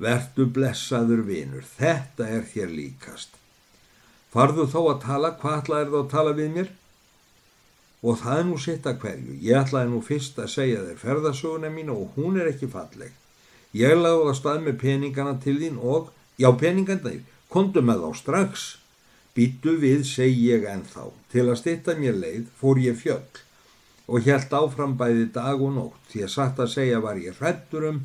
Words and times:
Vertu 0.00 0.46
blessaður 0.48 1.26
vinur, 1.28 1.64
þetta 1.76 2.28
er 2.38 2.44
þér 2.48 2.70
líkast. 2.72 3.34
Farðu 4.32 4.64
þó 4.70 4.80
að 4.94 5.00
tala, 5.04 5.30
hvað 5.40 5.56
ætlaði 5.58 5.90
það 5.90 5.98
að 6.00 6.12
tala 6.14 6.36
við 6.38 6.52
mér? 6.54 6.68
Og 8.00 8.16
það 8.22 8.38
er 8.40 8.46
nú 8.48 8.58
sitt 8.64 8.86
að 8.88 9.00
hverju. 9.02 9.34
Ég 9.44 9.58
ætlaði 9.60 9.90
nú 9.90 10.00
fyrst 10.06 10.38
að 10.40 10.52
segja 10.54 10.84
þér 10.86 11.00
ferðasöguna 11.02 11.72
mín 11.74 11.90
og 11.92 12.14
hún 12.16 12.38
er 12.40 12.48
ekki 12.48 12.70
falleg. 12.72 13.12
Ég 13.76 13.92
lagði 13.98 14.32
á 14.32 14.34
stað 14.38 14.64
með 14.64 14.78
peningana 14.80 15.34
til 15.42 15.58
þín 15.60 15.76
og, 15.78 16.08
já 16.40 16.48
peningana 16.62 17.04
þín, 17.04 17.26
kondu 17.52 17.82
með 17.84 18.06
þá 18.06 18.22
strax. 18.22 18.64
Býtu 19.36 19.76
við, 19.82 20.06
segi 20.08 20.48
ég 20.48 20.64
ennþá. 20.70 21.10
Til 21.30 21.44
að 21.44 21.60
stitta 21.60 21.98
mér 21.98 22.16
leið 22.22 22.48
fór 22.58 22.80
ég 22.80 22.96
fjöll 22.98 23.44
og 24.10 24.24
helt 24.26 24.54
áfram 24.56 24.96
bæði 24.98 25.28
dag 25.36 25.60
og 25.62 25.76
nótt. 25.76 26.00
Því 26.10 26.24
að 26.26 26.32
satt 26.32 26.58
að 26.58 26.72
segja 26.72 27.02
var 27.04 27.20
ég 27.20 27.36
hrættur 27.38 27.86
um 27.92 28.00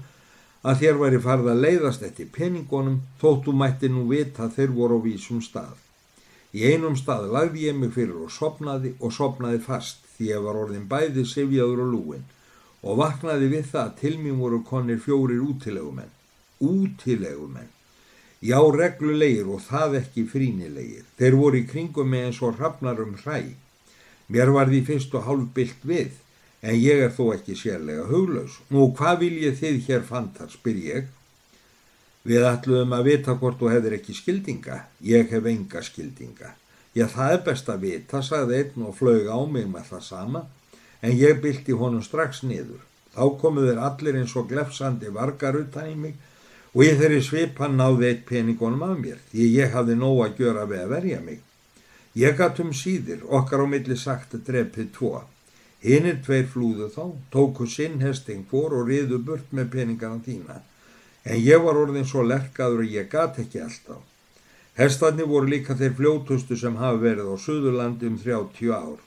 að 0.66 0.80
þér 0.82 1.02
væri 1.02 1.20
farið 1.22 1.50
að 1.52 1.64
leiðast 1.66 2.06
eftir 2.08 2.30
peningunum 2.34 3.02
þóttu 3.22 3.54
mætti 3.54 3.90
nú 3.94 4.08
vita 4.10 4.48
þeir 4.56 4.72
voru 4.78 4.98
á 4.98 5.06
vísum 5.06 5.42
stað. 5.46 5.76
Í 6.58 6.64
einum 6.72 6.96
stað 6.98 7.28
lagði 7.36 7.68
ég 7.68 7.78
mig 7.78 7.92
fyrir 7.94 8.24
og 8.26 8.32
sopnaði 8.34 8.96
og 9.00 9.14
sopnaði 9.14 9.60
fast 9.62 10.02
því 10.16 10.32
ég 10.32 10.46
var 10.46 10.58
orðin 10.64 10.88
bæði 10.90 11.26
sifjaður 11.30 11.84
og 11.86 11.94
lúin 11.94 12.26
og 12.86 13.00
vaknaði 13.02 13.50
við 13.52 13.70
það 13.72 13.84
að 13.84 13.96
til 14.02 14.16
mér 14.24 14.42
voru 14.42 14.60
konir 14.66 15.00
fjórir 15.02 15.42
útilegumenn. 15.46 16.12
Útilegumenn. 16.62 17.72
Já, 18.46 18.60
reglulegir 18.62 19.48
og 19.50 19.64
það 19.66 20.00
ekki 20.02 20.26
frínilegir. 20.30 21.06
Þeir 21.18 21.38
voru 21.40 21.62
í 21.62 21.66
kringum 21.70 22.12
með 22.14 22.28
eins 22.28 22.42
og 22.46 22.60
hrafnar 22.60 23.02
um 23.02 23.16
hræ. 23.24 23.56
Mér 24.30 24.54
var 24.54 24.70
því 24.70 24.82
fyrst 24.86 25.18
og 25.18 25.26
hálf 25.26 25.50
byllt 25.54 25.82
við, 25.86 26.14
en 26.66 26.80
ég 26.82 27.04
er 27.06 27.14
þó 27.14 27.30
ekki 27.36 27.56
sérlega 27.60 28.08
huglaus. 28.10 28.58
Nú, 28.74 28.90
hvað 28.98 29.22
vil 29.22 29.36
ég 29.44 29.58
þið 29.60 29.80
hér 29.86 30.06
fantar, 30.08 30.50
spyr 30.50 30.82
ég. 30.82 31.12
Við 32.26 32.48
ætluðum 32.50 32.96
að 32.98 33.10
vita 33.12 33.36
hvort 33.38 33.60
þú 33.60 33.70
hefðir 33.70 34.00
ekki 34.00 34.16
skildinga. 34.18 34.80
Ég 35.06 35.30
hef 35.30 35.50
enga 35.52 35.84
skildinga. 35.86 36.56
Já, 36.96 37.06
það 37.12 37.36
er 37.36 37.42
best 37.46 37.70
að 37.70 37.86
vita, 37.86 38.22
sagði 38.24 38.62
einn 38.62 38.88
og 38.88 38.96
flög 38.98 39.28
á 39.30 39.40
mig 39.46 39.68
með 39.70 39.90
það 39.92 40.04
sama, 40.08 40.42
en 41.04 41.18
ég 41.20 41.42
bylti 41.44 41.76
honum 41.78 42.02
strax 42.02 42.42
niður. 42.48 42.82
Þá 43.14 43.26
komu 43.42 43.66
þeir 43.68 43.82
allir 43.84 44.18
eins 44.22 44.34
og 44.40 44.48
glefsandi 44.50 45.12
vargar 45.14 45.60
utan 45.60 45.92
í 45.92 45.96
mig 46.00 46.16
og 46.76 46.82
ég 46.84 46.98
þeirri 47.00 47.22
svipan 47.24 47.78
náði 47.80 48.10
eitt 48.10 48.26
peningunum 48.28 48.82
af 48.84 48.98
mér, 49.00 49.20
því 49.32 49.46
ég 49.54 49.76
hafði 49.76 49.96
nóg 50.00 50.18
að 50.26 50.42
gjöra 50.42 50.66
við 50.68 50.82
að 50.82 50.92
verja 50.92 51.20
mig. 51.24 51.38
Ég 52.16 52.36
gatt 52.40 52.60
um 52.64 52.74
síðir, 52.76 53.22
okkar 53.28 53.64
á 53.64 53.68
milli 53.68 53.96
sagt 54.00 54.36
að 54.36 54.44
drepið 54.50 54.90
tvo. 54.98 55.14
Hinnir 55.86 56.22
tveir 56.26 56.48
flúðu 56.50 56.90
þá, 56.90 57.04
tóku 57.34 57.68
sinn 57.70 58.00
hesting 58.02 58.48
fór 58.50 58.74
og 58.74 58.90
riðu 58.90 59.20
burt 59.22 59.52
með 59.54 59.70
peningana 59.76 60.24
þína 60.26 60.64
en 61.26 61.42
ég 61.42 61.64
var 61.66 61.78
orðin 61.82 62.06
svo 62.06 62.24
lerkaður 62.26 62.84
að 62.86 62.94
ég 63.00 63.10
gat 63.10 63.40
ekki 63.42 63.64
alltaf. 63.66 64.04
Hestarnir 64.78 65.28
voru 65.32 65.50
líka 65.50 65.76
þeir 65.80 65.96
fljótustu 65.98 66.58
sem 66.60 66.78
hafa 66.78 67.02
verið 67.02 67.32
á 67.32 67.36
Suðurlandi 67.42 68.10
um 68.12 68.18
30 68.22 68.74
ár. 68.76 69.00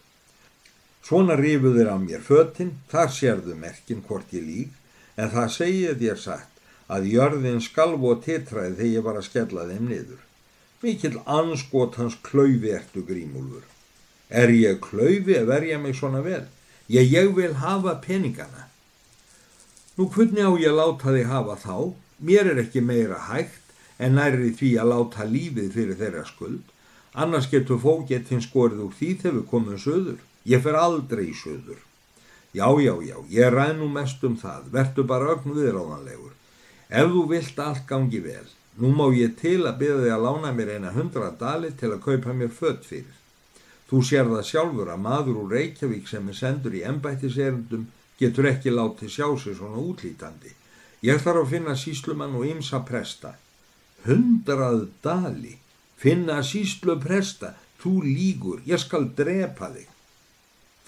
Svona 1.05 1.37
rifuður 1.39 1.93
á 1.95 1.97
mér 2.01 2.25
fötinn, 2.25 2.75
þar 2.91 3.13
sérðu 3.15 3.55
merkinn 3.57 4.03
hvort 4.09 4.33
ég 4.35 4.45
lík, 4.45 4.73
en 5.17 5.31
það 5.31 5.55
segið 5.55 6.07
ég 6.09 6.21
sagt 6.21 6.63
að 6.89 7.11
jörðin 7.13 7.63
skalv 7.63 8.05
og 8.11 8.25
titraði 8.25 8.75
þegar 8.81 8.95
ég 8.97 9.07
var 9.07 9.21
að 9.21 9.29
skella 9.29 9.69
þeim 9.69 9.89
niður. 9.93 10.23
Mikil 10.83 11.15
anskot 11.27 11.99
hans 12.01 12.17
klaufi 12.25 12.73
ertu 12.75 13.05
grímúlfur. 13.07 13.65
Er 14.29 14.51
ég 14.53 14.81
klaufi 14.83 15.37
að 15.39 15.51
verja 15.53 15.79
mig 15.79 15.97
svona 15.97 16.25
vel? 16.25 16.47
Ég, 16.89 17.13
ég 17.13 17.35
vil 17.37 17.55
hafa 17.61 17.99
peningana. 18.01 18.69
Nú 19.99 20.07
hvernig 20.09 20.41
á 20.41 20.53
ég 20.57 20.73
láta 20.73 21.13
þig 21.13 21.27
hafa 21.29 21.57
þá? 21.61 21.77
Mér 22.25 22.49
er 22.55 22.63
ekki 22.63 22.81
meira 22.81 23.19
hægt 23.29 23.75
en 23.99 24.17
næri 24.17 24.55
því 24.57 24.71
að 24.81 24.91
láta 24.93 25.27
lífið 25.29 25.69
fyrir 25.75 25.99
þeirra 26.01 26.25
skuld. 26.25 26.65
Annars 27.13 27.51
getur 27.51 27.81
fógetinn 27.83 28.41
skorið 28.41 28.87
úr 28.87 28.97
því 28.97 29.11
þegar 29.21 29.37
við 29.37 29.45
komum 29.51 29.83
söður. 29.83 30.23
Ég 30.49 30.65
fer 30.65 30.79
aldrei 30.81 31.27
í 31.29 31.37
söður. 31.37 31.85
Já, 32.57 32.69
já, 32.81 32.95
já, 33.05 33.17
ég 33.37 33.53
ræð 33.53 33.75
nú 33.83 33.91
mest 33.93 34.25
um 34.25 34.39
það. 34.41 34.73
Vertu 34.73 35.05
bara 35.05 35.35
ögn 35.35 35.53
viðráðanlegur. 35.59 36.33
Ef 36.89 37.13
þú 37.13 37.27
vilt 37.35 37.59
allt 37.61 37.85
gangi 37.91 38.23
vel, 38.25 38.49
nú 38.81 38.95
má 38.97 39.11
ég 39.13 39.37
til 39.37 39.61
að 39.69 39.83
byrja 39.83 40.01
þig 40.07 40.15
að 40.17 40.25
lána 40.25 40.57
mér 40.57 40.75
eina 40.79 40.97
hundra 40.97 41.35
dali 41.37 41.75
til 41.77 41.93
að 41.93 42.05
kaupa 42.07 42.33
mér 42.33 42.55
fött 42.55 42.89
fyrir. 42.89 43.18
Þú 43.89 44.03
sér 44.05 44.27
það 44.29 44.49
sjálfur 44.51 44.91
að 44.93 45.05
maður 45.05 45.43
úr 45.43 45.53
Reykjavík 45.57 46.09
sem 46.11 46.27
er 46.29 46.37
sendur 46.37 46.75
í 46.77 46.85
embættiserundum 46.85 47.87
getur 48.21 48.49
ekki 48.51 48.73
látið 48.75 49.15
sjá 49.15 49.29
sig 49.41 49.57
svona 49.57 49.81
útlítandi. 49.81 50.53
Ég 51.07 51.23
þarf 51.23 51.45
að 51.45 51.53
finna 51.55 51.77
síslumann 51.79 52.37
og 52.37 52.45
ymsa 52.49 52.83
presta. 52.85 53.37
Hundrað 54.05 54.89
dali. 55.03 55.55
Finna 55.97 56.43
síslu 56.43 56.99
presta. 57.01 57.55
Þú 57.79 57.93
lígur. 58.05 58.61
Ég 58.67 58.83
skal 58.83 59.09
drepa 59.17 59.71
þig. 59.75 59.87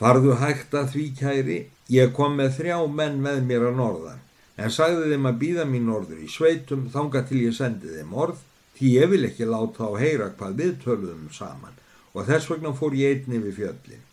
Farðu 0.00 0.36
hægt 0.40 0.74
að 0.74 0.92
því 0.94 1.06
kæri. 1.18 1.60
Ég 1.90 2.12
kom 2.16 2.36
með 2.38 2.56
þrjá 2.58 2.78
menn 2.98 3.20
með 3.22 3.42
mér 3.46 3.68
að 3.70 3.78
norðan. 3.80 4.22
En 4.60 4.72
sagði 4.74 5.12
þeim 5.14 5.28
að 5.30 5.38
býða 5.40 5.66
mín 5.68 5.86
norður 5.88 6.20
í 6.20 6.28
sveitum 6.28 6.88
þanga 6.92 7.22
til 7.28 7.44
ég 7.46 7.56
sendi 7.56 7.94
þeim 7.94 8.12
orð. 8.12 8.42
Því 8.76 8.90
ég 8.96 9.12
vil 9.12 9.24
ekki 9.28 9.48
láta 9.48 9.88
á 9.88 9.92
heyra 10.00 10.32
hvað 10.36 10.58
við 10.60 10.74
töluðum 10.84 11.30
saman. 11.32 11.78
Og 12.14 12.26
þess 12.26 12.50
vegna 12.50 12.72
fór 12.76 12.96
ég 12.98 13.20
einni 13.20 13.38
við 13.42 13.60
fjöllin. 13.60 14.06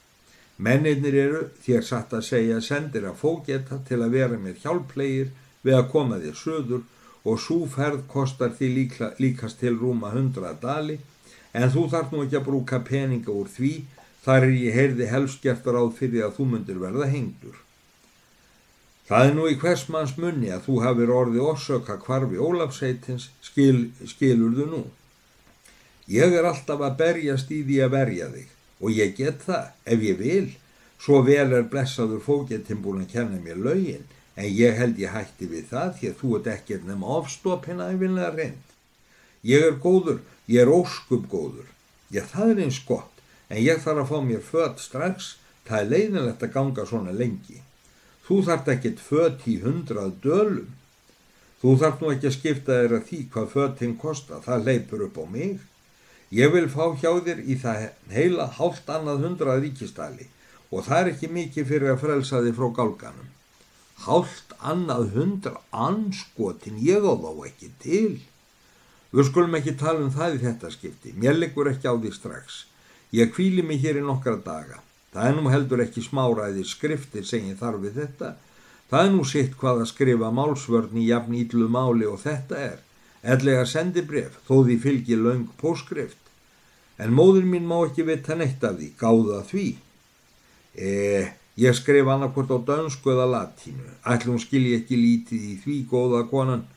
Mennirnir 0.57 1.15
eru, 1.21 1.41
þér 1.65 1.83
satt 1.85 2.13
að 2.17 2.25
segja, 2.25 2.61
sendir 2.61 3.05
að 3.05 3.19
fógeta 3.21 3.77
til 3.87 3.99
að 4.01 4.15
vera 4.17 4.39
mér 4.41 4.57
hjálplegir 4.63 5.29
við 5.65 5.77
að 5.77 5.89
koma 5.91 6.17
þér 6.21 6.39
söður 6.39 6.85
og 7.27 7.37
súferð 7.43 8.07
kostar 8.09 8.55
því 8.57 8.71
líka, 8.73 9.11
líkast 9.21 9.59
til 9.61 9.75
rúma 9.77 10.13
100 10.13 10.57
dali 10.61 10.97
en 11.53 11.69
þú 11.73 11.85
þarf 11.91 12.13
nú 12.13 12.23
ekki 12.25 12.39
að 12.39 12.47
brúka 12.47 12.81
peninga 12.87 13.33
úr 13.33 13.49
því 13.51 13.71
þar 14.25 14.49
er 14.49 14.57
ég 14.57 14.77
heyrði 14.77 15.07
helst 15.11 15.41
gert 15.43 15.67
ráð 15.67 15.93
fyrir 15.99 16.27
að 16.27 16.37
þú 16.37 16.49
myndir 16.51 16.79
verða 16.81 17.07
hengdur. 17.11 17.57
Það 19.07 19.29
er 19.29 19.35
nú 19.37 19.45
í 19.47 19.57
hversmanns 19.61 20.17
munni 20.19 20.49
að 20.51 20.65
þú 20.65 20.81
hafið 20.83 21.11
orðið 21.15 21.45
orsöka 21.47 21.95
kvarfi 22.01 22.39
Ólafseitins 22.43 23.29
skil, 23.45 23.91
skilur 24.03 24.55
þú 24.57 24.65
nú. 24.73 24.81
Ég 26.07 26.35
er 26.39 26.45
alltaf 26.47 26.79
að 26.83 26.99
berjast 27.01 27.51
í 27.51 27.63
því 27.67 27.81
að 27.83 27.95
verja 27.95 28.29
þig 28.31 28.53
og 28.77 28.93
ég 28.93 29.15
get 29.17 29.41
það 29.43 29.93
ef 29.93 30.05
ég 30.05 30.19
vil, 30.21 30.47
svo 31.01 31.23
vel 31.25 31.49
er 31.51 31.67
blessaður 31.71 32.21
fógetinn 32.23 32.83
búin 32.83 33.03
að 33.03 33.11
kenna 33.15 33.41
mér 33.43 33.59
laugin 33.59 34.05
en 34.37 34.47
ég 34.53 34.77
held 34.77 35.01
ég 35.01 35.11
hætti 35.11 35.49
við 35.49 35.67
það 35.73 35.93
því 35.97 36.09
að 36.11 36.17
þú 36.21 36.31
ert 36.37 36.49
ekkert 36.53 36.87
nema 36.87 37.13
ofstoppina 37.17 37.89
yfinlega 37.95 38.31
reynd. 38.35 38.63
Ég 39.47 39.65
er 39.65 39.77
góður, 39.81 40.21
ég 40.47 40.63
er 40.63 40.71
óskup 40.71 41.27
góður. 41.31 41.67
Já, 42.13 42.21
það 42.23 42.53
er 42.53 42.63
eins 42.65 42.79
gott, 42.87 43.21
en 43.49 43.61
ég 43.63 43.81
þarf 43.83 44.03
að 44.05 44.11
fá 44.11 44.17
mér 44.23 44.43
fött 44.45 44.83
strax, 44.83 45.31
það 45.67 45.79
er 45.81 45.89
leiðinlegt 45.91 46.45
að 46.45 46.53
ganga 46.53 46.85
svona 46.87 47.15
lengi. 47.15 47.61
Þú 48.27 48.41
þarft 48.47 48.69
ekkert 48.73 49.01
fött 49.03 49.47
í 49.47 49.57
hundrað 49.63 50.13
dölum. 50.23 50.73
Þú 51.61 51.73
þarft 51.81 52.03
nú 52.03 52.11
ekki 52.13 52.29
að 52.29 52.37
skipta 52.37 52.77
þér 52.81 52.95
að 52.99 53.07
því 53.09 53.19
hvað 53.33 53.53
föttinn 53.55 53.97
kosta, 53.97 54.39
það 54.45 54.67
leipur 54.69 55.05
upp 55.07 55.17
á 55.17 55.25
mig. 55.25 55.57
Ég 56.27 56.51
vil 56.51 56.67
fá 56.67 56.91
hjá 56.99 57.13
þér 57.23 57.39
í 57.47 57.55
það 57.55 57.83
heila 58.11 58.49
hálft 58.57 58.89
annað 58.91 59.21
hundrað 59.23 59.61
ríkistali 59.63 60.25
og 60.67 60.83
það 60.83 60.97
er 60.99 61.09
ekki 61.13 61.27
mikið 61.31 61.69
fyrir 61.69 61.93
að 61.93 62.01
frelsa 62.01 62.41
þig 62.43 62.57
frá 62.57 62.67
gálganum. 62.75 63.29
Hálft 64.03 64.51
annað 64.59 65.13
hundra 65.15 65.61
anskotin 65.71 66.81
ég 66.83 67.07
á 67.07 67.15
þá 67.15 67.31
ekki 67.47 67.69
til. 67.79 68.17
Við 69.15 69.29
skulum 69.29 69.55
ekki 69.55 69.77
tala 69.79 70.03
um 70.03 70.11
það 70.11 70.35
í 70.35 70.41
þetta 70.43 70.73
skipti. 70.75 71.15
Mér 71.15 71.39
liggur 71.39 71.71
ekki 71.71 71.87
á 71.87 71.95
því 71.95 72.11
strax. 72.11 72.65
Ég 73.15 73.31
kvíli 73.31 73.63
mig 73.63 73.79
hér 73.79 74.01
í 74.01 74.03
nokkra 74.03 74.35
daga. 74.35 74.83
Það 75.15 75.29
er 75.29 75.39
nú 75.39 75.47
heldur 75.49 75.85
ekki 75.85 76.03
smáraði 76.03 76.67
skriftir 76.67 77.23
sem 77.23 77.47
ég 77.47 77.55
þarf 77.61 77.79
við 77.87 78.01
þetta. 78.03 78.35
Það 78.91 79.05
er 79.05 79.15
nú 79.15 79.23
sitt 79.23 79.55
hvað 79.55 79.85
að 79.85 79.91
skrifa 79.95 80.35
málsvörn 80.35 80.99
í 80.99 81.07
jafn 81.07 81.39
ídlu 81.39 81.71
máli 81.71 82.05
og 82.07 82.19
þetta 82.27 82.59
er. 82.59 82.79
Ellega 83.23 83.63
sendi 83.65 84.03
bref 84.05 84.35
þó 84.45 84.61
því 84.67 84.75
fylgi 84.83 85.15
laung 85.17 85.47
póskrift 85.59 86.26
en 86.97 87.13
móður 87.13 87.45
mín 87.45 87.67
má 87.69 87.79
ekki 87.81 88.05
vita 88.07 88.35
neitt 88.35 88.63
af 88.63 88.79
því 88.79 88.93
gáða 88.99 89.43
því 89.49 89.67
eða 90.77 91.27
Ég 91.57 91.73
skrif 91.73 92.05
annarkvort 92.05 92.51
á 92.53 92.57
dönsku 92.61 93.09
eða 93.09 93.25
latínu. 93.25 93.87
Ætlum 94.05 94.37
skilji 94.37 94.75
ekki 94.77 94.97
lítið 94.97 95.45
í 95.51 95.53
því 95.63 95.77
góða 95.89 96.19
konan. 96.29 96.67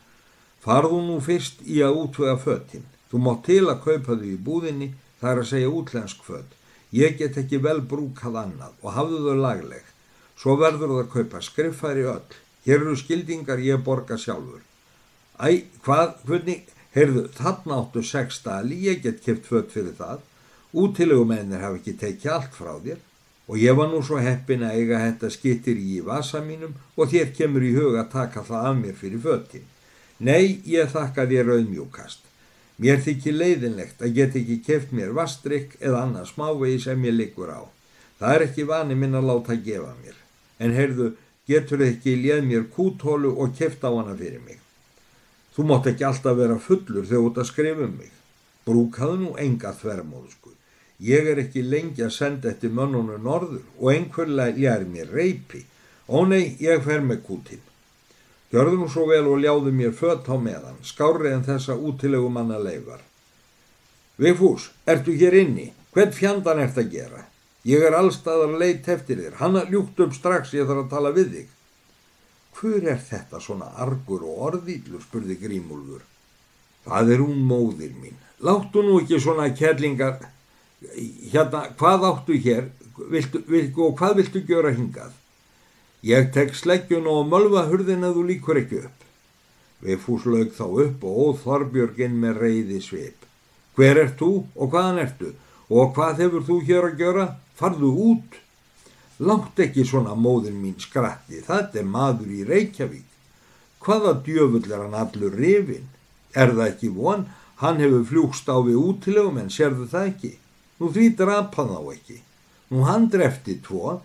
Farðu 0.65 1.03
nú 1.05 1.19
fyrst 1.21 1.61
í 1.69 1.83
að 1.85 1.99
útvega 2.07 2.39
föttin. 2.41 2.87
Þú 3.13 3.21
má 3.21 3.35
til 3.45 3.67
að 3.69 3.83
kaupa 3.85 4.17
þau 4.17 4.25
í 4.25 4.39
búðinni, 4.47 4.89
það 5.21 5.31
er 5.33 5.41
að 5.43 5.51
segja 5.51 5.75
útlensk 5.77 6.25
fött. 6.25 6.57
Ég 6.97 7.19
get 7.21 7.37
ekki 7.37 7.61
vel 7.61 7.83
brúkað 7.93 8.39
annað 8.41 8.81
og 8.81 8.97
hafðu 8.97 9.21
þau 9.27 9.43
lagleg. 9.45 9.85
Svo 10.41 10.57
verður 10.57 10.95
það 10.95 11.03
að 11.03 11.13
kaupa 11.13 11.45
skriffæri 11.45 12.09
öll. 12.15 12.39
Hér 12.65 12.81
eru 12.81 12.97
skildingar 12.97 13.61
ég 13.61 13.85
borga 13.85 14.17
sjálfur. 14.17 14.65
Æ, 15.45 15.69
hvað, 15.85 16.17
hvernig, 16.25 16.65
heyrðu, 16.95 17.29
þarna 17.37 17.83
áttu 17.83 18.03
sex 18.07 18.41
stali, 18.41 18.79
ég 18.89 19.03
get 19.05 19.23
kipt 19.25 19.47
fött 19.47 19.71
fyrir 19.75 19.95
það. 19.99 20.25
Útilegumennir 20.73 21.63
hafa 21.65 21.81
ekki 21.81 21.97
tekið 21.99 22.35
allt 22.35 22.55
frá 22.55 22.75
þér 22.79 22.99
og 23.51 23.59
ég 23.59 23.75
var 23.75 23.89
nú 23.91 23.99
svo 24.07 24.21
heppin 24.23 24.63
að 24.63 24.77
eiga 24.79 25.01
þetta 25.03 25.31
skittir 25.35 25.79
í 25.79 25.99
vasa 26.07 26.39
mínum 26.45 26.77
og 26.95 27.11
þér 27.11 27.33
kemur 27.35 27.65
í 27.67 27.73
huga 27.75 28.05
að 28.05 28.13
taka 28.13 28.45
það 28.47 28.67
af 28.69 28.77
mér 28.79 28.99
fyrir 29.01 29.25
föttin. 29.25 29.65
Nei, 30.23 30.61
ég 30.69 30.93
þakka 30.93 31.27
þér 31.27 31.51
auðmjúkast. 31.57 32.23
Mér 32.81 33.03
þykir 33.03 33.35
leiðinlegt 33.37 34.05
að 34.05 34.15
get 34.17 34.39
ekki 34.39 34.61
keft 34.65 34.95
mér 34.95 35.11
vastrygg 35.17 35.75
eða 35.81 36.05
annað 36.07 36.31
smávegi 36.31 36.79
sem 36.87 37.05
ég 37.09 37.17
liggur 37.17 37.51
á. 37.51 37.63
Það 38.21 38.37
er 38.37 38.47
ekki 38.47 38.69
vani 38.71 38.97
minn 39.01 39.19
að 39.19 39.29
láta 39.33 39.59
gefa 39.59 39.91
mér. 39.99 40.17
En 40.63 40.77
heyrðu, 40.77 41.11
getur 41.51 41.83
ekki 41.85 42.15
léð 42.21 42.47
mér 42.47 42.67
kútólu 42.71 43.35
og 43.35 43.57
keft 43.59 43.83
á 43.83 43.91
hana 43.91 44.15
fyrir 44.15 44.45
mig. 44.47 44.60
Þú 45.55 45.67
mátt 45.67 45.88
ekki 45.91 46.06
alltaf 46.06 46.37
vera 46.38 46.58
fullur 46.62 47.06
þegar 47.06 47.23
þú 47.23 47.31
ert 47.31 47.41
að 47.43 47.50
skrifa 47.50 47.87
um 47.87 47.97
mig. 47.99 48.12
Brúkaðu 48.67 49.17
nú 49.20 49.31
enga 49.41 49.73
þvermóðsku. 49.81 50.52
Ég 51.00 51.31
er 51.32 51.41
ekki 51.41 51.64
lengi 51.64 52.05
að 52.05 52.14
senda 52.19 52.50
eftir 52.52 52.75
mönnunu 52.76 53.17
norður 53.25 53.64
og 53.79 53.91
einhverlega 53.94 54.56
léri 54.56 54.88
mér 54.91 55.12
reypi. 55.17 55.64
Ó 56.08 56.26
nei, 56.29 56.56
ég 56.61 56.85
fer 56.85 57.00
með 57.00 57.23
kútin. 57.26 57.62
Gjörðu 58.50 58.81
nú 58.81 58.88
svo 58.91 59.06
vel 59.06 59.26
og 59.31 59.38
ljáðu 59.41 59.73
mér 59.73 59.93
fött 59.94 60.26
á 60.26 60.35
meðan, 60.35 60.79
skárið 60.82 61.37
en 61.37 61.44
þessa 61.47 61.76
útilegu 61.79 62.29
manna 62.35 62.58
leifar. 62.58 63.00
Vigfús, 64.19 64.73
ertu 64.91 65.14
hér 65.17 65.38
inni? 65.38 65.70
Hvern 65.94 66.12
fjandan 66.12 66.61
ert 66.62 66.79
að 66.79 66.91
gera? 66.97 67.23
Ég 67.64 67.85
er 67.87 67.94
allstaðar 67.94 68.56
leitt 68.58 68.88
eftir 68.91 69.23
þér. 69.23 69.38
Hanna 69.38 69.62
ljúkt 69.70 70.02
upp 70.02 70.17
strax, 70.17 70.52
ég 70.58 70.67
þarf 70.67 70.85
að 70.85 70.93
tala 70.93 71.14
við 71.14 71.32
þig. 71.37 71.49
Hver 72.61 72.85
er 72.93 72.99
þetta 73.01 73.41
svona 73.41 73.71
argur 73.81 74.27
og 74.29 74.43
orðýllur, 74.51 75.01
spurði 75.01 75.39
Grímúlfur. 75.41 76.03
Það 76.85 77.15
er 77.15 77.23
hún 77.25 77.41
móðir 77.49 77.95
mín. 77.97 78.19
Láttu 78.45 78.83
nú 78.85 78.99
ekki 79.01 79.21
svona 79.21 79.49
kellingar. 79.57 80.21
Hérna, 81.33 81.67
hvað 81.77 82.07
áttu 82.09 82.37
hér 82.41 82.71
viltu, 83.09 83.43
viltu, 83.49 83.87
og 83.89 83.97
hvað 83.99 84.21
viltu 84.21 84.43
gjöra 84.49 84.73
hingað? 84.77 85.12
Ég 86.05 86.31
tek 86.33 86.55
sleggjun 86.57 87.09
og 87.11 87.29
mölva 87.29 87.67
hurðin 87.69 88.07
að 88.09 88.17
þú 88.19 88.27
líkur 88.31 88.61
ekki 88.62 88.85
upp. 88.87 89.07
Við 89.85 90.01
fúslaug 90.05 90.53
þá 90.57 90.65
upp 90.85 91.05
og 91.09 91.19
óð 91.25 91.43
Þorbjörgin 91.45 92.17
með 92.21 92.41
reyði 92.45 92.81
svip. 92.85 93.27
Hver 93.77 94.01
ert 94.05 94.17
þú 94.21 94.31
og 94.57 94.73
hvaðan 94.73 95.03
ertu 95.05 95.33
og 95.71 95.93
hvað 95.97 96.25
hefur 96.25 96.47
þú 96.49 96.57
hér 96.69 96.89
að 96.91 97.03
gjöra? 97.05 97.27
Farðu 97.57 97.91
út. 98.11 98.41
Látt 99.21 99.59
ekki 99.61 99.85
svona 99.85 100.15
móðin 100.17 100.57
mín 100.63 100.79
skratti, 100.81 101.43
þetta 101.45 101.83
er 101.83 101.89
maður 101.89 102.31
í 102.33 102.45
Reykjavík. 102.49 103.09
Hvaða 103.81 104.15
djöfull 104.25 104.65
er 104.71 104.85
hann 104.85 104.97
allur 104.97 105.35
rifin? 105.37 105.89
Er 106.33 106.55
það 106.55 106.67
ekki 106.67 106.91
von? 106.95 107.27
Hann 107.61 107.81
hefur 107.83 108.07
fljúkst 108.09 108.49
á 108.49 108.57
við 108.65 108.79
útilegum 108.81 109.41
en 109.41 109.53
sérðu 109.53 109.89
það 109.91 110.07
ekki. 110.13 110.31
Nú 110.81 110.89
því 110.95 111.09
drapa 111.19 111.67
þá 111.69 111.81
ekki. 111.93 112.21
Nú 112.73 112.85
hann 112.89 113.09
drefti 113.13 113.59
tvo. 113.65 113.99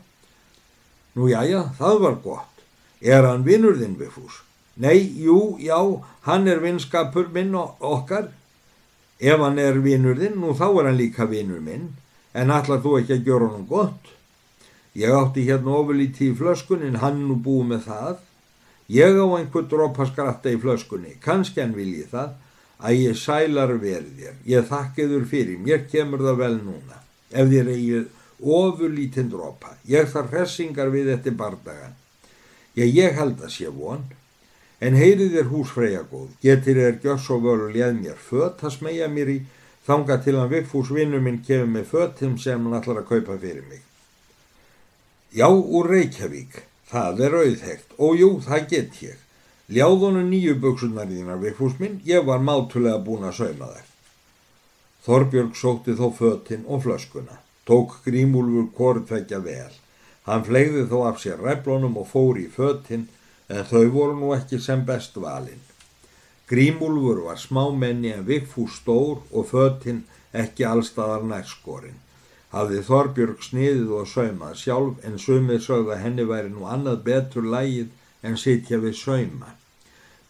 Nú 1.15 1.29
jájá, 1.31 1.61
það 1.77 2.01
var 2.03 2.17
gott. 2.23 2.65
Er 2.99 3.23
hann 3.23 3.45
vinnur 3.47 3.77
þinn 3.79 3.95
við 3.99 4.11
fús? 4.17 4.41
Nei, 4.75 4.99
jú, 4.99 5.55
já, 5.63 5.79
hann 6.27 6.49
er 6.51 6.59
vinskapur 6.59 7.29
minn 7.31 7.55
okkar. 7.55 8.33
Ef 9.19 9.39
hann 9.39 9.61
er 9.63 9.79
vinnur 9.79 10.19
þinn, 10.19 10.41
nú 10.41 10.51
þá 10.51 10.67
er 10.73 10.89
hann 10.89 10.99
líka 10.99 11.29
vinnur 11.31 11.63
minn. 11.63 11.93
En 12.35 12.51
allar 12.51 12.83
þú 12.83 12.97
ekki 12.99 13.15
að 13.15 13.29
gjöra 13.29 13.53
hann 13.53 13.69
gott? 13.69 14.14
Ég 14.95 15.11
átti 15.11 15.43
hérna 15.43 15.75
ofurlíti 15.75 16.29
í 16.31 16.35
flöskunin, 16.39 17.01
hann 17.01 17.25
nú 17.27 17.35
búið 17.43 17.71
með 17.73 17.87
það. 17.89 18.19
Ég 18.95 19.17
á 19.19 19.25
einhver 19.35 19.65
dropa 19.67 20.05
skratta 20.07 20.53
í 20.53 20.59
flöskunni, 20.61 21.17
kannski 21.19 21.59
hann 21.59 21.73
vil 21.75 21.89
ég 21.97 22.11
það, 22.13 22.35
að 22.79 22.99
ég 23.01 23.17
sælar 23.19 23.73
verið 23.81 24.21
þér. 24.21 24.35
Ég 24.47 24.69
þakkiður 24.69 25.25
fyrir, 25.31 25.57
mér 25.59 25.83
kemur 25.91 26.23
það 26.23 26.39
vel 26.43 26.55
núna. 26.61 26.99
Ef 27.31 27.49
þér 27.51 27.71
eigið 27.73 28.05
ofurlítinn 28.39 29.31
dropa, 29.31 29.73
ég 29.89 30.07
þarf 30.11 30.31
hressingar 30.31 30.91
við 30.93 31.09
þetta 31.11 31.33
bardagan. 31.41 31.97
Ég, 32.75 32.93
ég 32.95 33.19
held 33.19 33.41
að 33.43 33.51
sé 33.51 33.71
von, 33.71 34.05
en 34.79 34.95
heyrið 34.99 35.35
þér 35.35 35.51
húsfreyja 35.51 36.05
góð, 36.11 36.29
getur 36.43 36.79
þér 36.79 37.01
gjöss 37.03 37.31
og 37.35 37.43
völu 37.43 37.67
léð 37.73 37.99
mér 37.99 38.21
fött 38.29 38.63
að 38.63 38.77
smegja 38.77 39.09
mér 39.11 39.33
í, 39.33 39.37
þanga 39.87 40.19
til 40.23 40.37
hann 40.39 40.51
vikfúsvinnu 40.51 41.19
minn 41.23 41.41
kemur 41.43 41.71
með 41.73 41.91
föttum 41.91 42.39
sem 42.39 42.63
hann 42.63 42.79
ætlar 42.79 43.03
að 43.03 43.11
kaupa 43.11 43.39
fyrir 43.41 43.67
mig. 43.67 43.83
Já, 45.35 45.49
úr 45.51 45.89
Reykjavík. 45.91 46.61
Það 46.87 47.17
er 47.25 47.33
auðhegt. 47.35 47.89
Og 47.99 48.13
jú, 48.15 48.27
það 48.39 48.67
get 48.71 48.99
ég. 49.03 49.23
Ljáðonu 49.75 50.21
nýju 50.23 50.53
buksunar 50.63 51.09
þínar 51.09 51.41
við 51.41 51.57
fús 51.57 51.73
minn, 51.81 51.97
ég 52.07 52.23
var 52.23 52.39
mátulega 52.39 53.01
búin 53.03 53.25
að 53.27 53.41
sauma 53.41 53.67
þær. 53.73 53.89
Þorbjörg 55.03 55.57
sótti 55.59 55.95
þó 55.99 56.05
fötinn 56.15 56.63
og 56.71 56.85
flöskuna. 56.85 57.41
Tók 57.67 57.97
grímúlfur 58.05 58.69
kortvekja 58.77 59.41
vel. 59.43 59.73
Hann 60.29 60.47
flegði 60.47 60.85
þó 60.87 60.95
af 61.09 61.19
sér 61.19 61.43
ræflunum 61.43 61.99
og 61.99 62.07
fór 62.13 62.39
í 62.39 62.47
fötinn, 62.55 63.09
en 63.51 63.67
þau 63.67 63.91
voru 63.97 64.15
nú 64.21 64.31
ekki 64.37 64.61
sem 64.63 64.87
best 64.87 65.19
valinn. 65.19 65.59
Grímúlfur 66.47 67.25
var 67.27 67.43
smámenni 67.43 68.15
en 68.15 68.23
vikfús 68.23 68.79
stór 68.79 69.19
og 69.33 69.51
fötinn 69.51 70.05
ekki 70.31 70.63
allstaðar 70.63 71.27
nærskórin 71.27 71.99
hafði 72.55 72.81
Þorbjörg 72.87 73.43
sniðið 73.43 73.93
og 73.99 74.07
saumað 74.07 74.59
sjálf 74.61 75.07
en 75.07 75.17
sumið 75.19 75.61
sögð 75.65 75.93
að 75.95 76.03
henni 76.05 76.25
væri 76.29 76.51
nú 76.53 76.67
annað 76.71 77.01
betur 77.07 77.47
lægið 77.51 77.89
en 78.27 78.37
sitja 78.39 78.79
við 78.83 78.95
sauma. 78.99 79.51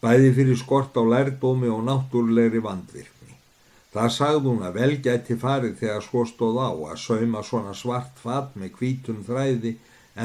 Bæði 0.02 0.32
fyrir 0.38 0.58
skort 0.60 0.98
á 0.98 1.02
lærdómi 1.06 1.70
og 1.72 1.84
náttúrlegri 1.86 2.62
vandvirkni. 2.64 3.36
Það 3.94 4.10
sagði 4.16 4.42
hún 4.50 4.64
að 4.66 4.80
velgæti 4.80 5.36
farið 5.40 5.78
þegar 5.80 6.02
svo 6.04 6.24
stóð 6.28 6.58
á 6.60 6.70
að 6.90 6.98
sauma 7.04 7.44
svona 7.46 7.76
svart 7.78 8.18
fatt 8.24 8.58
með 8.60 8.74
kvítum 8.80 9.22
þræði 9.28 9.76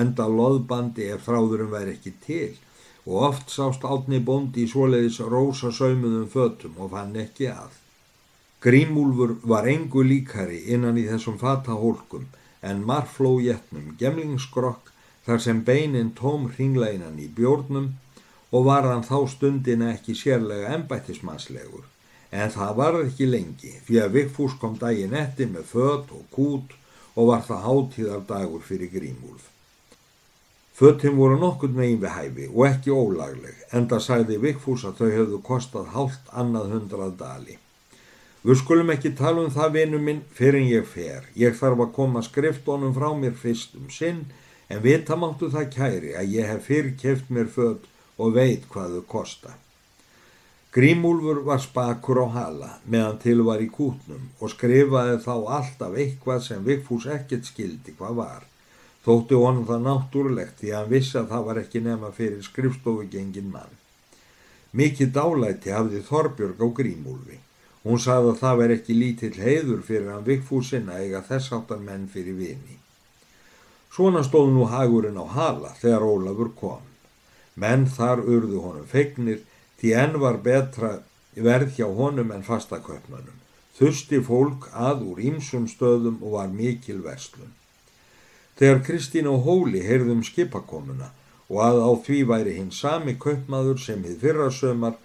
enda 0.01 0.25
loðbandi 0.39 1.07
ef 1.13 1.27
þráðurum 1.27 1.71
væri 1.75 1.95
ekki 1.95 2.15
til 2.25 2.57
og 3.05 3.15
oft 3.29 3.53
sást 3.53 3.85
átni 3.87 4.19
bóndi 4.25 4.65
í 4.65 4.71
svoleiðis 4.73 5.21
rosa 5.33 5.71
saumuðum 5.73 6.27
fötum 6.33 6.81
og 6.81 6.91
fann 6.95 7.15
ekki 7.23 7.47
að. 7.53 7.71
Grímúlfur 8.61 9.35
var 9.41 9.65
engu 9.65 10.03
líkari 10.05 10.59
innan 10.73 10.97
í 11.01 11.07
þessum 11.09 11.37
fatahólkum 11.41 12.27
en 12.69 12.83
marflójetnum 12.85 13.95
gemlingsgrokk 13.97 14.91
þar 15.25 15.41
sem 15.45 15.63
beinin 15.65 16.11
tóm 16.19 16.43
hringleinan 16.51 17.17
í 17.23 17.25
bjórnum 17.39 17.87
og 18.51 18.67
var 18.67 18.85
hann 18.85 19.01
þá 19.07 19.17
stundina 19.31 19.87
ekki 19.95 20.13
sérlega 20.19 20.75
ennbættismannslegur. 20.75 21.87
En 22.31 22.53
það 22.53 22.75
var 22.81 22.99
ekki 22.99 23.29
lengi 23.31 23.73
því 23.87 23.97
að 24.03 24.13
Vigfús 24.19 24.53
kom 24.61 24.77
daginn 24.83 25.17
etti 25.23 25.49
með 25.49 25.65
fött 25.71 26.13
og 26.19 26.29
kút 26.37 26.77
og 27.15 27.31
var 27.31 27.41
það 27.47 27.65
hátíðardagur 27.65 28.61
fyrir 28.67 28.93
Grímúlf. 28.93 29.49
Föttin 30.77 31.17
voru 31.17 31.41
nokkur 31.41 31.73
megin 31.73 31.99
við 32.05 32.13
hæfi 32.19 32.47
og 32.53 32.61
ekki 32.69 32.93
ólagleg 32.93 33.65
en 33.73 33.89
það 33.89 34.05
sagði 34.11 34.39
Vigfús 34.45 34.85
að 34.85 35.01
þau 35.01 35.11
höfðu 35.17 35.43
kostað 35.49 35.91
hálft 35.97 36.31
annað 36.43 36.77
hundrað 36.77 37.17
dali. 37.25 37.59
Við 38.41 38.57
skulum 38.57 38.89
ekki 38.89 39.11
tala 39.13 39.43
um 39.45 39.51
það 39.53 39.75
vinu 39.75 39.97
minn 40.01 40.21
fyrir 40.33 40.63
en 40.63 40.69
ég 40.71 40.85
fer. 40.89 41.25
Ég 41.37 41.57
þarf 41.59 41.83
að 41.85 41.91
koma 41.97 42.23
skriftónum 42.25 42.95
frá 42.95 43.11
mér 43.13 43.35
fyrst 43.37 43.75
um 43.77 43.89
sinn 43.93 44.23
en 44.71 44.81
vita 44.81 45.17
máttu 45.19 45.51
það 45.53 45.67
kæri 45.75 46.15
að 46.17 46.31
ég 46.39 46.47
hef 46.49 46.63
fyrr 46.65 46.93
keft 47.01 47.29
mér 47.29 47.51
född 47.53 47.85
og 48.17 48.33
veit 48.37 48.65
hvað 48.71 48.95
þau 48.95 49.03
kosta. 49.11 49.53
Grímúlfur 50.73 51.43
var 51.45 51.61
spakur 51.61 52.23
á 52.25 52.27
hala 52.33 52.71
meðan 52.87 53.19
til 53.21 53.43
var 53.45 53.61
í 53.61 53.67
kútnum 53.69 54.31
og 54.39 54.53
skrifaði 54.55 55.19
þá 55.25 55.33
alltaf 55.59 55.99
eitthvað 55.99 56.41
sem 56.47 56.65
Vigfús 56.65 57.05
ekkert 57.11 57.45
skildi 57.45 57.93
hvað 57.99 58.17
var. 58.23 58.41
Þótti 59.05 59.37
honum 59.37 59.69
það 59.69 59.85
náttúrulegt 59.85 60.57
því 60.63 60.73
að 60.73 60.79
hann 60.79 60.91
vissi 60.95 61.17
að 61.21 61.29
það 61.35 61.45
var 61.51 61.61
ekki 61.61 61.83
nema 61.85 62.11
fyrir 62.17 62.41
skrifstofugengin 62.49 63.53
mann. 63.53 63.79
Mikið 64.73 65.13
dálæti 65.13 65.77
hafði 65.77 66.01
Þorbjörg 66.09 66.57
á 66.63 66.67
Grímúlfi. 66.81 67.41
Hún 67.83 67.97
sagði 68.01 68.33
að 68.33 68.41
það 68.43 68.59
veri 68.61 68.77
ekki 68.77 68.95
lítill 68.97 69.37
heiður 69.41 69.81
fyrir 69.87 70.11
hann 70.13 70.25
vikfúsin 70.27 70.89
að 70.93 71.05
eiga 71.05 71.21
þess 71.25 71.53
áttar 71.57 71.81
menn 71.81 72.07
fyrir 72.13 72.37
vini. 72.37 72.77
Svona 73.91 74.21
stóð 74.23 74.51
nú 74.53 74.67
hagurinn 74.71 75.17
á 75.17 75.25
hala 75.25 75.73
þegar 75.81 76.05
Ólafur 76.07 76.51
kom. 76.59 76.83
Menn 77.55 77.87
þar 77.89 78.21
urðu 78.23 78.61
honum 78.63 78.85
fegnir 78.87 79.41
því 79.81 79.95
enn 80.03 80.19
var 80.21 80.37
betra 80.45 80.91
verð 81.35 81.73
hjá 81.77 81.87
honum 81.89 82.31
en 82.31 82.45
fastaköpnunum. 82.45 83.39
Þusti 83.75 84.21
fólk 84.21 84.69
að 84.77 85.01
úr 85.09 85.23
ímsum 85.31 85.65
stöðum 85.67 86.21
og 86.21 86.37
var 86.37 86.53
mikil 86.53 87.01
verslun. 87.01 87.49
Þegar 88.59 88.83
Kristín 88.85 89.27
og 89.31 89.47
Hóli 89.47 89.81
heyrðum 89.81 90.21
skipakomuna 90.27 91.09
og 91.49 91.61
að 91.65 91.79
á 91.81 91.91
því 92.05 92.19
væri 92.29 92.57
hinn 92.59 92.71
sami 92.71 93.15
köpmaður 93.19 93.79
sem 93.81 94.03
hið 94.05 94.19
fyrra 94.21 94.51
sömar 94.53 94.99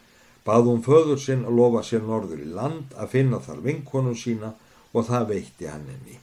Bað 0.46 0.70
hún 0.70 0.82
föður 0.86 1.18
sinn 1.18 1.42
að 1.44 1.58
lofa 1.58 1.82
sér 1.82 2.04
norður 2.06 2.44
í 2.44 2.48
land 2.54 2.94
að 2.94 3.12
finna 3.16 3.42
þar 3.42 3.64
vinkonu 3.64 4.14
sína 4.14 4.52
og 4.92 5.08
það 5.08 5.28
veitti 5.32 5.66
hann 5.66 5.88
henni. 5.90 6.20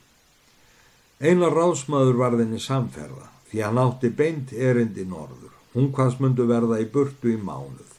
Einar 1.20 1.56
ráðsmaður 1.56 2.20
var 2.22 2.38
þenni 2.40 2.60
samferða 2.64 3.28
því 3.50 3.66
hann 3.66 3.82
átti 3.84 4.10
beint 4.10 4.54
erindi 4.54 5.04
norður. 5.06 5.52
Hún 5.74 5.92
hvaðs 5.94 6.20
myndu 6.22 6.46
verða 6.50 6.80
í 6.82 6.88
burtu 6.90 7.32
í 7.34 7.38
mánuð. 7.38 7.92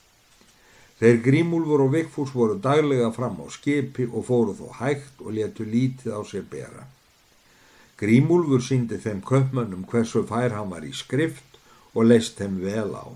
Þeir 0.99 1.21
grímúlfur 1.25 1.83
og 1.85 1.93
vikfús 1.95 2.33
voru 2.35 2.57
daglega 2.63 3.11
fram 3.13 3.41
á 3.43 3.47
skipi 3.51 4.07
og 4.07 4.27
fóru 4.29 4.55
þó 4.55 4.69
hægt 4.81 5.23
og 5.23 5.35
letu 5.37 5.67
lítið 5.67 6.15
á 6.15 6.21
sér 6.27 6.47
bera. 6.51 6.87
Grímúlfur 7.99 8.63
síndi 8.63 8.99
þeim 9.03 9.21
köpmönnum 9.27 9.85
hversu 9.91 10.25
fær 10.27 10.55
hann 10.55 10.71
var 10.71 10.87
í 10.87 10.95
skrift 10.95 11.59
og 11.95 12.09
leist 12.11 12.39
þeim 12.39 12.61
vel 12.63 12.95
á. 12.95 13.07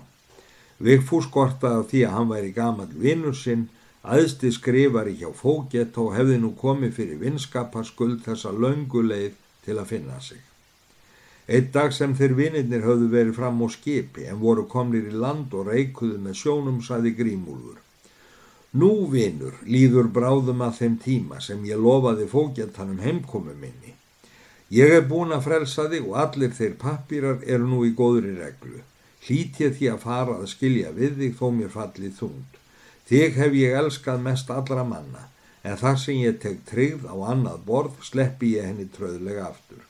Vigfús 0.79 1.25
gortaði 1.27 1.75
á 1.75 1.83
því 1.91 2.01
að 2.07 2.13
hann 2.15 2.29
væri 2.29 2.51
gamal 2.55 2.91
vinnur 3.05 3.35
sinn, 3.35 3.65
aðsti 4.03 4.51
skrifari 4.55 5.17
hjá 5.19 5.27
fógett 5.35 5.97
og 5.99 6.13
hefði 6.15 6.37
nú 6.39 6.53
komið 6.61 6.93
fyrir 6.95 7.17
vinskaparskuld 7.23 8.21
þessa 8.23 8.53
lönguleið 8.55 9.33
til 9.65 9.75
að 9.75 9.89
finna 9.89 10.19
sig. 10.23 10.39
Eitt 11.49 11.73
dag 11.73 11.91
sem 11.91 12.13
þeir 12.15 12.35
vinnirnir 12.37 12.85
höfðu 12.85 13.09
verið 13.11 13.35
fram 13.35 13.59
á 13.59 13.67
skipi 13.73 14.27
en 14.31 14.39
voru 14.39 14.63
komnir 14.71 15.09
í 15.09 15.19
land 15.23 15.53
og 15.57 15.67
reikuðu 15.67 16.19
með 16.23 16.39
sjónum 16.43 16.79
saði 16.85 17.11
grímúlfur. 17.17 17.81
Nú 18.79 19.09
vinnur 19.11 19.57
líður 19.65 20.07
bráðum 20.15 20.61
að 20.63 20.77
þeim 20.79 20.99
tíma 21.03 21.41
sem 21.43 21.65
ég 21.65 21.81
lofaði 21.81 22.29
fógettanum 22.29 23.01
heimkomu 23.03 23.57
minni. 23.57 23.97
Ég 24.71 24.93
er 24.99 25.07
búin 25.09 25.33
að 25.35 25.49
frelsa 25.49 25.89
þig 25.91 26.07
og 26.07 26.21
allir 26.23 26.53
þeir 26.55 26.77
pappirar 26.79 27.43
eru 27.43 27.67
nú 27.67 27.81
í 27.83 27.91
góðri 27.97 28.37
reglu 28.37 28.85
hlít 29.25 29.59
ég 29.63 29.75
því 29.77 29.91
að 29.93 30.05
fara 30.05 30.37
að 30.37 30.47
skilja 30.53 30.93
við 30.95 31.19
þig 31.19 31.35
þó 31.39 31.45
mér 31.57 31.73
fallið 31.73 32.15
þúnd. 32.21 32.55
Þig 33.09 33.37
hef 33.41 33.57
ég 33.57 33.75
elskað 33.81 34.25
mest 34.25 34.51
allra 34.53 34.85
manna, 34.85 35.27
en 35.65 35.77
þar 35.81 35.97
sem 35.99 36.21
ég 36.21 36.39
tek 36.43 36.61
tryggð 36.69 37.09
á 37.09 37.15
annað 37.33 37.63
borð 37.65 38.01
sleppi 38.05 38.55
ég 38.55 38.69
henni 38.69 38.87
tröðlega 38.93 39.49
aftur. 39.49 39.81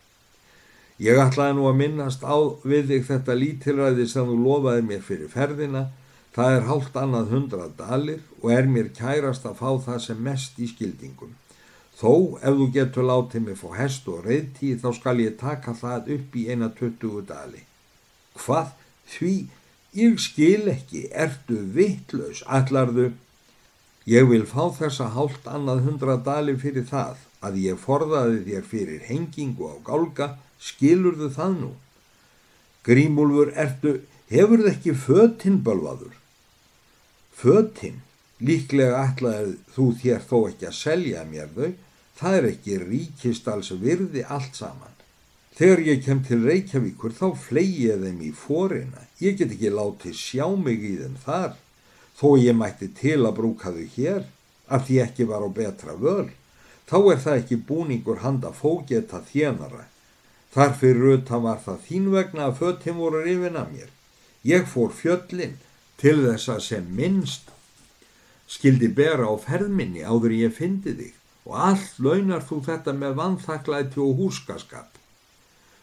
Ég 0.99 1.19
ætlaði 1.19 1.55
nú 1.55 1.67
að 1.69 1.77
minnast 1.79 2.23
á 2.27 2.35
við 2.67 2.89
þig 2.91 3.05
þetta 3.07 3.35
lítilræði 3.41 4.07
sem 4.11 4.27
þú 4.27 4.39
lofaði 4.45 4.87
mér 4.87 5.03
fyrir 5.03 5.31
ferðina, 5.31 5.85
það 6.35 6.55
er 6.55 6.65
hálft 6.67 6.97
annað 6.99 7.31
hundrað 7.35 7.77
dalir 7.77 8.25
og 8.41 8.49
er 8.55 8.67
mér 8.67 8.89
kærast 8.95 9.47
að 9.47 9.61
fá 9.61 9.69
það 9.85 10.01
sem 10.07 10.19
mest 10.25 10.59
í 10.59 10.67
skildingum. 10.71 11.37
Þó 11.99 12.39
ef 12.39 12.55
þú 12.55 12.67
getur 12.75 13.07
látið 13.07 13.45
mig 13.45 13.57
fór 13.59 13.75
hest 13.75 14.05
og 14.07 14.27
reyðtíð 14.27 14.83
þá 14.83 14.89
skal 14.95 15.17
ég 15.19 15.39
taka 15.39 15.73
það 15.75 16.13
upp 16.15 16.35
í 16.39 16.45
eina 16.47 16.69
tuttugu 16.75 17.23
dali. 17.27 17.65
Hvað 18.39 18.75
Því 19.09 19.33
ég 19.97 20.19
skil 20.21 20.69
ekki, 20.71 21.07
ertu 21.09 21.57
vittlaus, 21.75 22.43
allarðu. 22.45 23.11
Ég 24.09 24.29
vil 24.29 24.45
fá 24.49 24.69
þessa 24.77 25.09
hálft 25.15 25.47
annað 25.49 25.83
hundra 25.87 26.17
dali 26.25 26.55
fyrir 26.57 26.85
það 26.89 27.25
að 27.45 27.59
ég 27.63 27.79
forðaði 27.79 28.39
þér 28.47 28.65
fyrir 28.69 29.05
hengingu 29.07 29.69
á 29.69 29.75
gálga, 29.85 30.29
skilurðu 30.59 31.29
það 31.35 31.55
nú? 31.61 31.71
Grímúlfur, 32.87 33.53
ertu, 33.55 33.99
hefur 34.31 34.63
þið 34.63 34.71
ekki 34.73 34.95
fötinn 35.05 35.59
bölvaður? 35.65 36.15
Fötinn? 37.39 38.01
Líklega 38.39 39.01
ætlaði 39.03 39.57
þú 39.75 39.85
þér 39.99 40.21
þó 40.29 40.37
ekki 40.47 40.67
að 40.69 40.77
selja 40.77 41.25
mér 41.27 41.49
þau, 41.55 41.73
það 42.19 42.37
er 42.37 42.47
ekki 42.53 42.77
ríkistals 42.85 43.73
virði 43.81 44.23
allt 44.23 44.55
saman. 44.55 44.98
Þegar 45.59 45.81
ég 45.83 46.03
kem 46.05 46.21
til 46.23 46.37
Reykjavíkur 46.47 47.11
þá 47.11 47.25
flegi 47.35 47.89
ég 47.89 47.99
þeim 47.99 48.19
í 48.23 48.29
fórina. 48.31 49.01
Ég 49.19 49.35
get 49.35 49.49
ekki 49.51 49.71
látið 49.75 50.13
sjá 50.15 50.45
mig 50.55 50.85
í 50.87 50.93
þeim 51.01 51.17
þar, 51.19 51.57
þó 52.15 52.27
ég 52.39 52.55
mætti 52.55 52.87
til 52.95 53.17
að 53.27 53.33
brúka 53.41 53.73
þau 53.75 53.87
hér, 53.97 54.21
af 54.71 54.85
því 54.87 54.99
ekki 55.03 55.25
var 55.27 55.43
á 55.43 55.49
betra 55.57 55.95
völ. 55.99 56.29
Þá 56.87 56.97
er 57.11 57.19
það 57.25 57.39
ekki 57.41 57.57
búningur 57.67 58.21
handa 58.23 58.53
fógeta 58.55 59.19
þjenara. 59.27 59.89
Þar 60.55 60.71
fyrir 60.79 61.09
auðvitað 61.09 61.43
var 61.43 61.59
það 61.65 61.83
þín 61.89 62.07
vegna 62.13 62.45
að 62.47 62.55
föttim 62.61 63.01
voru 63.03 63.23
rifin 63.25 63.59
að 63.59 63.73
mér. 63.73 63.89
Ég 64.47 64.63
fór 64.71 64.95
fjöllin 64.95 65.57
til 65.99 66.15
þess 66.23 66.53
að 66.55 66.61
sem 66.69 66.87
minnst 66.95 67.51
skildi 68.47 68.87
bera 69.01 69.27
á 69.27 69.35
ferðminni 69.43 70.07
áður 70.07 70.37
ég 70.39 70.55
fyndi 70.55 70.95
þig 70.95 71.19
og 71.51 71.59
allt 71.67 71.99
launar 71.99 72.47
þú 72.47 72.61
þetta 72.69 72.95
með 72.95 73.19
vannþaklæti 73.19 73.99
og 74.07 74.23
húskaskap. 74.23 74.98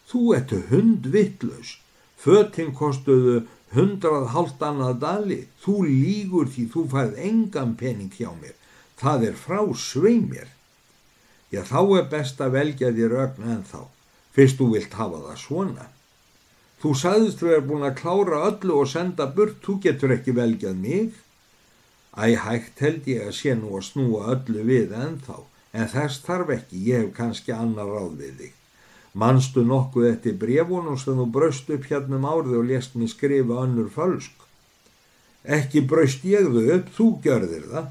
Þú 0.07 0.23
ertu 0.37 0.63
hundvittlaus, 0.71 1.79
fötinn 2.17 2.75
kostuðu 2.75 3.41
hundrað 3.75 4.29
hálft 4.35 4.63
annað 4.63 5.01
dali, 5.03 5.41
þú 5.63 5.75
lígur 5.87 6.47
því 6.53 6.67
þú 6.75 6.85
færð 6.93 7.19
engan 7.29 7.75
pening 7.81 8.13
hjá 8.15 8.31
mér, 8.37 8.55
það 9.01 9.27
er 9.31 9.41
frá 9.41 9.61
sveimir. 9.75 10.49
Já 11.51 11.63
þá 11.67 11.81
er 11.99 12.09
best 12.13 12.41
að 12.43 12.57
velja 12.59 12.93
þér 12.95 13.17
ögn 13.25 13.51
en 13.57 13.63
þá, 13.67 13.83
fyrst 14.35 14.59
þú 14.61 14.71
vilt 14.75 14.97
hafa 14.99 15.23
það 15.27 15.43
svona. 15.43 15.87
Þú 16.83 16.93
sagðist 17.01 17.41
þú 17.41 17.53
er 17.57 17.63
búin 17.67 17.87
að 17.89 17.99
klára 18.01 18.43
öllu 18.51 18.81
og 18.83 18.91
senda 18.93 19.27
burt, 19.37 19.59
þú 19.65 19.79
getur 19.83 20.13
ekki 20.15 20.35
veljað 20.37 20.77
mig. 20.83 21.15
Æ, 22.17 22.37
hægt 22.47 22.83
held 22.85 23.09
ég 23.11 23.27
að 23.27 23.35
sé 23.39 23.55
nú 23.57 23.75
að 23.79 23.89
snúa 23.91 24.31
öllu 24.35 24.63
við 24.69 24.95
en 24.97 25.19
þá, 25.25 25.41
en 25.73 25.91
þess 25.93 26.23
þarf 26.27 26.53
ekki, 26.59 26.85
ég 26.91 27.03
hef 27.03 27.11
kannski 27.17 27.55
annar 27.57 27.91
ráð 27.91 28.15
við 28.21 28.39
þig. 28.43 28.55
Manstu 29.17 29.65
nokkuð 29.65 30.11
eftir 30.11 30.35
brefunum 30.41 30.99
sem 31.01 31.17
þú 31.17 31.27
braust 31.33 31.71
upp 31.73 31.87
hérna 31.89 32.19
um 32.19 32.27
árið 32.29 32.59
og 32.61 32.67
lést 32.71 32.97
mér 33.01 33.09
skrifa 33.09 33.63
önnur 33.63 33.89
fölsk? 33.95 34.35
Ekki 35.57 35.81
braust 35.89 36.27
ég 36.29 36.51
þau 36.53 36.67
upp, 36.75 36.91
þú 36.97 37.07
gjörðir 37.25 37.71
það. 37.71 37.87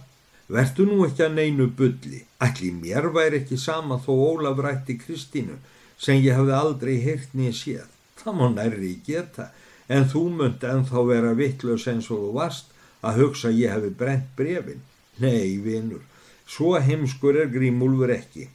Vertu 0.56 0.86
nú 0.86 1.00
ekki 1.08 1.24
að 1.26 1.38
neinu 1.40 1.66
bulli. 1.80 2.20
Ætli 2.46 2.70
mér 2.76 3.10
væri 3.16 3.40
ekki 3.42 3.58
sama 3.58 3.98
þó 4.04 4.12
Ólaf 4.14 4.62
rætti 4.62 5.00
Kristínu 5.02 5.58
sem 5.98 6.22
ég 6.22 6.36
hafði 6.38 6.54
aldrei 6.60 6.96
heyrt 7.02 7.34
niður 7.34 7.58
séð. 7.58 7.88
Það 8.20 8.38
má 8.38 8.46
nærri 8.54 8.92
geta, 9.06 9.48
en 9.90 10.06
þú 10.12 10.24
myndi 10.38 10.70
enþá 10.70 11.06
vera 11.10 11.34
vittlaus 11.40 11.88
eins 11.90 12.12
og 12.12 12.22
þú 12.22 12.32
varst 12.36 12.70
að 13.02 13.22
hugsa 13.24 13.54
ég 13.54 13.74
hefði 13.74 13.92
brent 13.98 14.30
brefin. 14.38 14.86
Nei, 15.24 15.58
vinur, 15.64 16.04
svo 16.46 16.76
heimskur 16.78 17.40
er 17.42 17.50
grímúlfur 17.50 18.14
ekki. 18.14 18.50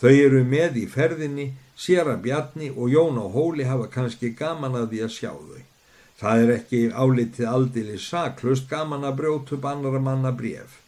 Þau 0.00 0.14
eru 0.14 0.42
með 0.46 0.82
í 0.82 0.86
ferðinni 0.90 1.48
Sér 1.78 2.10
að 2.10 2.22
Bjarni 2.26 2.72
og 2.74 2.90
Jón 2.90 3.20
á 3.22 3.26
Hóli 3.30 3.66
hafa 3.68 3.86
kannski 3.92 4.32
gaman 4.34 4.74
að 4.74 4.90
því 4.92 5.02
að 5.06 5.14
sjá 5.14 5.30
þau. 5.30 5.62
Það 6.18 6.42
er 6.42 6.52
ekki 6.56 6.80
álitið 6.90 7.46
aldili 7.46 7.98
saklust 8.02 8.66
gaman 8.70 9.06
að 9.06 9.18
brjóta 9.20 9.54
upp 9.54 9.68
annara 9.70 10.00
manna 10.02 10.32
bref. 10.34 10.80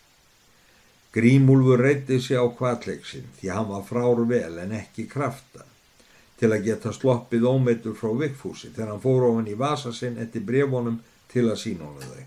Grímúlfur 1.15 1.83
reytti 1.83 2.19
sig 2.23 2.39
á 2.39 2.47
kvalleiksin 2.59 3.31
því 3.39 3.53
hann 3.55 3.71
var 3.71 3.87
frár 3.87 4.25
vel 4.31 4.59
en 4.63 4.75
ekki 4.75 5.07
krafta 5.11 5.67
til 6.41 6.51
að 6.55 6.67
geta 6.67 6.93
sloppið 6.97 7.47
ómeitur 7.47 7.97
frá 7.99 8.11
Vikfúsi 8.17 8.71
þegar 8.75 8.93
hann 8.95 9.03
fór 9.03 9.27
ofan 9.29 9.51
í 9.51 9.57
vasa 9.59 9.93
sinn 9.95 10.19
eftir 10.23 10.47
brefunum 10.47 11.01
til 11.31 11.47
að 11.51 11.67
honum 11.83 12.03
þau. 12.03 12.23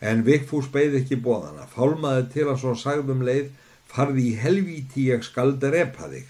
En 0.00 0.24
Vikfús 0.24 0.70
beigð 0.72 1.00
ekki 1.02 1.18
bóðana, 1.24 1.66
fálmaði 1.66 2.26
til 2.34 2.46
að 2.48 2.60
svo 2.62 2.74
sagðum 2.74 3.24
leið 3.26 3.50
farði 3.90 4.26
í 4.30 4.36
helvíti 4.42 5.08
ég 5.10 5.24
skalda 5.26 5.70
repa 5.74 6.08
þig. 6.12 6.28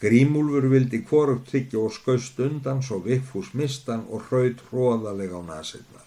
Grímúlfur 0.00 0.68
vildi 0.68 1.00
hvorugt 1.08 1.46
tryggja 1.50 1.80
og 1.80 1.94
skaust 1.96 2.40
undan 2.46 2.82
svo 2.84 2.98
Viffús 3.04 3.54
mistan 3.56 4.04
og 4.10 4.26
hraut 4.28 4.60
hróðalega 4.68 5.40
á 5.40 5.42
nasinnar. 5.48 6.06